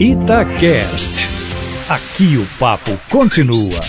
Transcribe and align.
Itacast. 0.00 1.28
Aqui 1.88 2.36
o 2.36 2.58
papo 2.58 2.90
continua. 3.08 3.80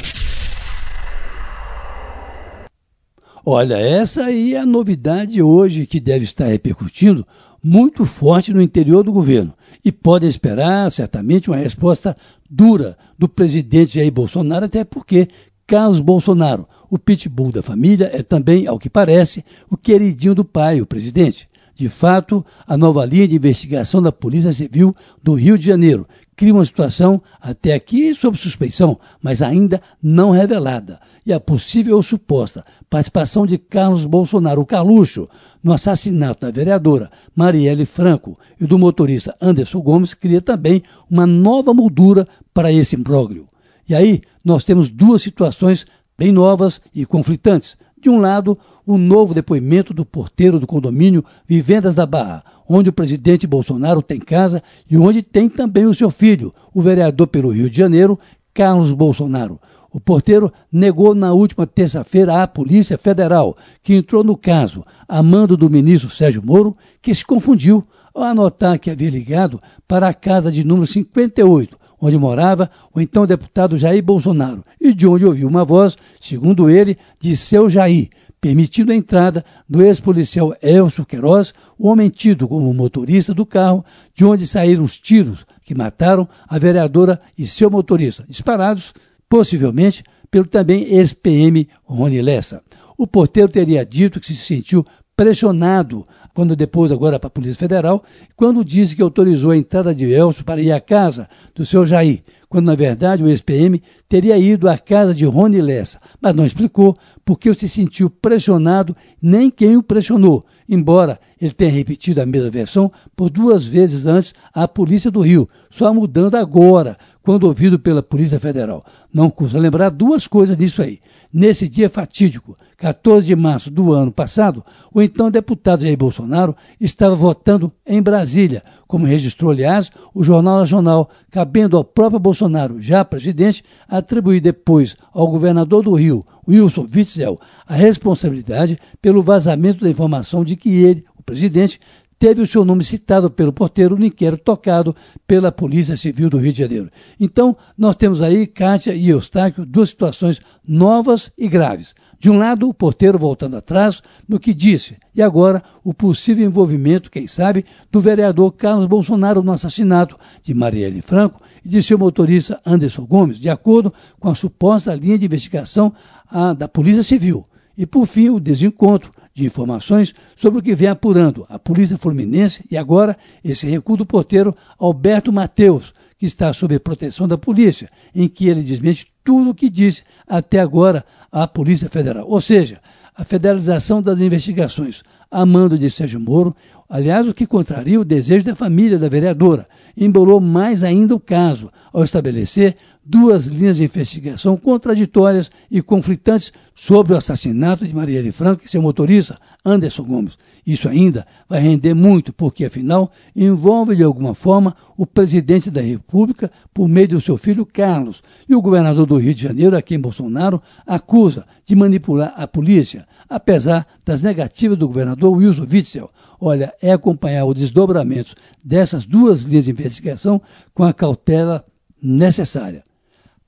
Olha, 3.43 3.75
essa 3.75 4.25
aí 4.25 4.53
é 4.53 4.59
a 4.59 4.65
novidade 4.67 5.41
hoje 5.41 5.88
que 5.88 5.99
deve 5.99 6.23
estar 6.23 6.46
repercutindo 6.46 7.25
muito 7.63 8.05
forte 8.05 8.53
no 8.53 8.61
interior 8.61 9.03
do 9.03 9.11
governo 9.11 9.53
e 9.83 9.91
pode 9.91 10.27
esperar 10.27 10.91
certamente 10.91 11.49
uma 11.49 11.57
resposta 11.57 12.16
dura 12.48 12.96
do 13.18 13.28
presidente 13.28 13.96
Jair 13.96 14.12
Bolsonaro, 14.12 14.66
até 14.66 14.84
porque 14.84 15.28
Carlos 15.66 16.00
Bolsonaro, 16.00 16.68
o 16.88 17.00
pitbull 17.00 17.52
da 17.52 17.64
família, 17.64 18.12
é 18.14 18.21
também, 18.21 18.68
ao 18.68 18.78
que 18.78 18.92
parece, 18.92 19.44
o 19.70 19.76
queridinho 19.76 20.36
do 20.36 20.46
pai, 20.46 20.82
o 20.82 20.86
presidente. 20.86 21.48
De 21.76 21.89
fato, 21.89 22.46
a 22.66 22.78
nova 22.78 23.05
linha 23.05 23.28
de 23.28 23.36
investigação 23.36 24.02
da 24.02 24.12
Polícia 24.12 24.54
Civil 24.54 24.94
do 25.21 25.34
Rio 25.34 25.57
de 25.57 25.66
Janeiro 25.66 26.05
cria 26.34 26.54
uma 26.54 26.64
situação 26.64 27.21
até 27.39 27.74
aqui 27.74 28.14
sob 28.14 28.38
suspeição, 28.38 28.97
mas 29.21 29.42
ainda 29.42 29.82
não 30.02 30.32
revelada. 30.32 31.00
E 31.25 31.33
a 31.33 31.39
possível 31.39 31.97
ou 31.97 32.03
suposta 32.03 32.64
participação 32.89 33.45
de 33.45 33.58
Carlos 33.58 34.06
Bolsonaro, 34.06 34.61
o 34.61 34.66
Caluxo, 34.66 35.28
no 35.61 35.73
assassinato 35.73 36.45
da 36.45 36.52
vereadora 36.52 37.09
Marielle 37.36 37.86
Franco 37.86 38.38
e 38.59 38.66
do 38.66 38.80
motorista 38.80 39.33
Anderson 39.42 39.81
Gomes 39.81 40.14
cria 40.14 40.42
também 40.42 40.81
uma 41.09 41.28
nova 41.28 41.73
moldura 41.73 42.25
para 42.53 42.72
esse 42.72 42.95
imbróglio. 42.95 43.47
E 43.88 43.94
aí 43.94 44.22
nós 44.44 44.64
temos 44.64 44.89
duas 44.89 45.22
situações 45.22 45.86
bem 46.17 46.31
novas 46.31 46.80
e 46.94 47.05
conflitantes. 47.05 47.78
De 48.05 48.09
um 48.11 48.19
lado, 48.19 48.55
o 48.86 49.00
novo 49.00 49.33
depoimento 49.33 49.91
do 49.91 50.05
porteiro 50.05 50.59
do 50.59 50.67
condomínio 50.67 51.25
Vivendas 51.47 51.95
da 51.95 52.05
Barra, 52.05 52.44
onde 52.69 52.88
o 52.88 52.94
presidente 52.94 53.47
Bolsonaro 53.47 54.00
tem 54.00 54.19
casa 54.19 54.61
e 54.88 54.95
onde 54.95 55.23
tem 55.23 55.50
também 55.50 55.88
o 55.88 55.94
seu 55.95 56.11
filho, 56.11 56.53
o 56.72 56.83
vereador 56.83 57.25
pelo 57.25 57.49
Rio 57.49 57.67
de 57.67 57.75
Janeiro, 57.75 58.16
Carlos 58.53 58.94
Bolsonaro. 58.94 59.59
O 59.91 59.99
porteiro 59.99 60.53
negou 60.71 61.15
na 61.15 61.33
última 61.33 61.65
terça-feira 61.65 62.43
à 62.43 62.47
Polícia 62.47 62.95
Federal, 62.95 63.55
que 63.81 63.95
entrou 63.95 64.23
no 64.23 64.37
caso, 64.37 64.83
a 65.08 65.23
mando 65.23 65.58
do 65.58 65.67
ministro 65.67 66.11
Sérgio 66.11 66.43
Moro, 66.45 66.77
que 67.02 67.15
se 67.15 67.25
confundiu 67.25 67.81
ao 68.13 68.21
anotar 68.21 68.77
que 68.77 68.91
havia 68.91 69.09
ligado 69.09 69.59
para 69.87 70.08
a 70.08 70.13
casa 70.13 70.52
de 70.52 70.63
número 70.63 70.85
58, 70.85 71.75
onde 72.06 72.20
morava 72.20 72.70
o 72.94 73.02
então 73.02 73.25
deputado 73.25 73.78
Jair 73.78 74.03
Bolsonaro, 74.03 74.61
e 74.80 74.94
de 74.94 75.08
onde 75.08 75.25
ouviu 75.25 75.48
uma 75.48 75.66
voz, 75.66 75.98
segundo 76.22 76.70
ele, 76.70 76.98
de 77.20 77.36
seu 77.36 77.67
Jair, 77.67 78.09
permitindo 78.39 78.92
a 78.92 78.95
entrada 78.95 79.44
do 79.67 79.81
ex-policial 79.81 80.56
Elcio 80.61 81.03
Queiroz, 81.03 81.52
o 81.80 81.88
homem 81.88 82.09
tido 82.09 82.48
como 82.48 82.72
motorista 82.76 83.33
do 83.33 83.44
carro, 83.44 83.83
de 84.14 84.23
onde 84.23 84.45
saíram 84.45 84.83
os 84.83 85.00
tiros 85.00 85.48
que 85.64 85.73
mataram 85.73 86.30
a 86.48 86.59
vereadora 86.59 87.20
e 87.36 87.48
seu 87.48 87.72
motorista, 87.72 88.23
disparados, 88.30 88.94
possivelmente, 89.28 90.03
pelo 90.30 90.45
também 90.45 90.83
ex-PM 90.83 91.67
Rony 91.83 92.22
Lessa. 92.22 92.61
O 92.95 93.08
porteiro 93.08 93.52
teria 93.52 93.83
dito 93.83 94.20
que 94.20 94.28
se 94.28 94.36
sentiu 94.36 94.86
pressionado 95.16 96.03
quando 96.36 96.53
depois 96.53 96.91
agora 96.91 97.17
para 97.17 97.28
a 97.28 97.31
Polícia 97.31 97.55
Federal, 97.55 98.03
quando 98.36 98.64
disse 98.64 98.94
que 98.94 99.02
autorizou 99.02 99.52
a 99.52 99.58
entrada 99.58 99.95
de 99.95 100.11
Elcio 100.11 100.44
para 100.44 100.61
ir 100.61 100.72
à 100.72 100.81
casa 100.81 101.30
do 101.55 101.66
seu 101.66 101.86
Jair, 101.86 102.22
quando 102.50 102.66
na 102.66 102.75
verdade 102.75 103.23
o 103.23 103.27
ex-PM 103.27 103.81
teria 104.08 104.38
ido 104.38 104.69
à 104.69 104.77
casa 104.77 105.14
de 105.14 105.25
Rony 105.25 105.61
Lessa, 105.61 105.97
mas 106.22 106.36
não 106.36 106.45
explicou 106.45 106.95
porque 107.23 107.53
se 107.53 107.69
sentiu 107.69 108.09
pressionado, 108.09 108.94
nem 109.22 109.50
quem 109.50 109.77
o 109.77 109.81
pressionou, 109.81 110.44
embora 110.67 111.17
ele 111.42 111.53
tenha 111.53 111.72
repetido 111.72 112.22
a 112.22 112.25
mesma 112.25 112.49
versão 112.49 112.92
por 113.16 113.30
duas 113.30 113.66
vezes 113.66 114.05
antes 114.05 114.33
à 114.53 114.67
Polícia 114.67 115.09
do 115.09 115.22
Rio, 115.22 115.47
só 115.70 115.94
mudando 115.94 116.36
agora, 116.36 116.97
quando 117.25 117.45
ouvido 117.45 117.79
pela 117.79 118.03
Polícia 118.03 118.39
Federal. 118.39 118.83
Não 119.11 119.31
custa 119.31 119.57
lembrar 119.57 119.89
duas 119.89 120.27
coisas 120.27 120.55
disso 120.55 120.83
aí. 120.83 120.99
Nesse 121.33 121.67
dia 121.67 121.89
fatídico, 121.89 122.53
14 122.77 123.25
de 123.25 123.35
março 123.35 123.71
do 123.71 123.91
ano 123.91 124.11
passado, 124.11 124.63
o 124.93 125.02
então 125.02 125.31
deputado 125.31 125.81
Jair 125.81 125.97
Bolsonaro 125.97 126.55
estava 126.80 127.15
votando 127.15 127.71
em 127.85 128.02
Brasília, 128.02 128.62
como 128.88 129.08
registrou, 129.08 129.50
aliás, 129.50 129.91
o 130.14 130.24
Jornal 130.24 130.59
Nacional, 130.59 131.09
cabendo 131.31 131.75
ao 131.75 131.84
próprio 131.84 132.19
Bolsonaro, 132.19 132.80
já 132.80 133.03
presidente, 133.03 133.64
atribuir 133.88 134.40
depois 134.40 134.96
ao 135.12 135.28
governador 135.28 135.84
do 135.84 135.96
Rio, 135.96 136.22
Wilson 136.47 136.85
Witzel, 136.94 137.38
a 137.68 137.74
responsabilidade 137.74 138.78
pelo 139.02 139.24
vazamento 139.24 139.84
da 139.84 139.90
informação 139.90 140.44
de 140.44 140.56
que 140.56 140.69
ele, 140.69 141.03
o 141.18 141.24
presidente, 141.24 141.80
teve 142.18 142.42
o 142.42 142.48
seu 142.48 142.64
nome 142.64 142.84
citado 142.84 143.30
pelo 143.30 143.53
porteiro 143.53 143.98
no 143.98 144.06
inquérito 144.06 144.44
tocado 144.44 144.96
pela 145.28 145.52
Polícia 145.52 145.98
Civil 145.98 146.30
do 146.30 146.38
Rio 146.38 146.53
de 146.53 146.59
Janeiro. 146.59 146.90
Então, 147.20 147.56
nós 147.78 147.96
temos 147.96 148.22
aí, 148.22 148.48
Kátia 148.48 148.94
e 148.94 149.09
Eustáquio, 149.09 149.66
duas 149.66 149.90
situações 149.90 150.40
novas 150.68 151.31
e 151.38 151.48
graves. 151.48 151.94
De 152.18 152.30
um 152.30 152.38
lado, 152.38 152.68
o 152.68 152.74
porteiro 152.74 153.20
voltando 153.20 153.58
atrás 153.58 154.02
no 154.28 154.40
que 154.40 154.53
disse, 154.53 154.96
e 155.14 155.22
agora 155.22 155.62
o 155.84 155.94
possível 155.94 156.46
envolvimento, 156.46 157.12
quem 157.12 157.28
sabe, 157.28 157.66
do 157.92 158.02
vereador 158.02 158.52
Carlos 158.53 158.88
Bolsonaro 158.88 159.44
no 159.44 159.52
assassinato 159.52 160.18
de 160.42 160.53
Marielle 160.53 161.02
Franco 161.02 161.40
e 161.64 161.70
de 161.70 161.84
seu 161.84 162.00
motorista 162.00 162.59
Anderson 162.66 163.06
Gomes, 163.06 163.40
de 163.40 163.50
acordo 163.50 163.94
com 164.20 164.30
a 164.30 164.36
suposta 164.36 164.96
linha 164.96 165.20
de 165.20 165.26
investigação 165.26 165.94
a, 166.28 166.53
da 166.53 166.68
Polícia 166.68 167.03
Civil. 167.03 167.44
E, 167.78 167.86
por 167.86 168.08
fim, 168.08 168.30
o 168.30 168.40
desencontro 168.40 169.12
de 169.35 169.46
informações 169.46 170.16
sobre 170.34 170.59
o 170.59 170.63
que 170.63 170.73
vem 170.73 170.88
apurando 170.88 171.46
a 171.50 171.59
Polícia 171.59 171.97
Fluminense 171.97 172.63
e 172.72 172.78
agora 172.78 173.18
esse 173.44 173.68
recuo 173.68 173.97
do 173.97 174.06
porteiro 174.06 174.56
Alberto 174.79 175.31
Mateus, 175.31 175.94
que 176.18 176.25
está 176.25 176.53
sob 176.53 176.79
proteção 176.79 177.28
da 177.28 177.38
polícia, 177.38 177.90
em 178.16 178.29
que 178.29 178.47
ele 178.47 178.63
desmente 178.63 179.06
tudo 179.25 179.50
o 179.50 179.56
que 179.56 179.69
disse 179.69 180.03
até 180.25 180.62
agora 180.62 181.03
à 181.29 181.46
Polícia 181.46 181.90
Federal. 181.90 182.25
Ou 182.29 182.40
seja, 182.40 182.79
a 183.13 183.25
federalização 183.25 184.01
das 184.01 184.22
investigações 184.22 185.03
a 185.29 185.46
mando 185.46 185.78
de 185.78 185.90
Sérgio 185.90 186.19
Moro, 186.19 186.56
aliás, 186.88 187.28
o 187.28 187.34
que 187.34 187.46
contraria 187.46 188.00
o 188.00 188.06
desejo 188.06 188.46
da 188.46 188.56
família 188.56 188.97
da 188.97 189.09
vereadora, 189.09 189.66
embolou 189.97 190.40
mais 190.40 190.81
ainda 190.81 191.13
o 191.13 191.19
caso 191.19 191.67
ao 191.91 192.06
estabelecer 192.06 192.78
duas 193.06 193.46
linhas 193.46 193.78
de 193.78 193.84
investigação 193.84 194.58
contraditórias 194.58 195.52
e 195.70 195.80
conflitantes 195.82 196.52
sobre 196.74 197.14
o 197.14 197.18
assassinato 197.18 197.86
de 197.86 197.94
Marielle 197.94 198.32
Franco 198.32 198.64
e 198.66 198.70
seu 198.70 198.82
motorista, 198.82 199.38
Anderson 199.64 200.04
Gomes. 200.04 200.38
Isso 200.66 200.90
ainda 200.90 201.24
vai 201.48 201.60
render 201.60 201.94
muito, 201.94 202.34
porque, 202.34 202.66
afinal, 202.66 203.12
envolve 203.36 203.96
de 203.96 204.04
alguma 204.04 204.34
forma 204.34 204.76
o 204.98 205.06
presidente 205.06 205.70
da 205.70 205.82
República 205.82 206.50
por 206.74 206.88
meio 206.88 207.10
do 207.10 207.22
seu 207.22 207.38
filho 207.38 207.66
Carlos 207.66 208.24
e 208.50 208.56
o 208.56 208.62
governador 208.62 209.06
do 209.06 209.18
Rio 209.18 209.36
de 209.36 209.44
Janeiro, 209.44 209.78
a 209.78 209.82
quem 209.82 210.00
Bolsonaro 210.00 210.60
acusa 210.88 211.46
de 211.64 211.76
manipular 211.76 212.34
a 212.36 212.48
polícia, 212.48 213.08
apesar 213.30 213.86
das 214.04 214.24
negativas 214.24 214.78
do 214.78 214.88
governador 214.88 215.38
Wilson 215.38 215.68
Witzel. 215.72 216.10
Olha, 216.40 216.74
é 216.82 216.92
acompanhar 216.92 217.46
o 217.46 217.54
desdobramento 217.54 218.34
dessas 218.64 219.06
duas 219.06 219.44
linhas 219.44 219.66
de 219.66 219.72
investigação 219.72 220.42
com 220.74 220.84
a 220.84 220.94
cautela 220.94 221.64
necessária. 222.02 222.84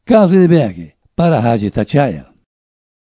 Carlos 0.07 0.31
Lindbergh, 0.31 0.93
para 1.17 1.35
a 1.35 1.39
Rádio 1.41 1.67
Itatiaia. 1.67 2.36